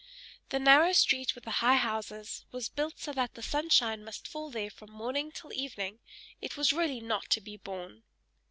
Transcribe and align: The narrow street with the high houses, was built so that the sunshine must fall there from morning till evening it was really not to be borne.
The 0.49 0.57
narrow 0.57 0.93
street 0.93 1.35
with 1.35 1.43
the 1.43 1.51
high 1.61 1.75
houses, 1.75 2.43
was 2.51 2.69
built 2.69 2.97
so 2.97 3.13
that 3.13 3.35
the 3.35 3.43
sunshine 3.43 4.03
must 4.03 4.27
fall 4.27 4.49
there 4.49 4.71
from 4.71 4.89
morning 4.89 5.31
till 5.31 5.53
evening 5.53 5.99
it 6.41 6.57
was 6.57 6.73
really 6.73 6.99
not 7.01 7.29
to 7.29 7.39
be 7.39 7.55
borne. 7.55 8.01